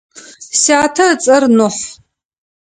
Сятэ 0.61 1.03
ыцӏэр 1.13 1.43
Нухь. 1.57 1.83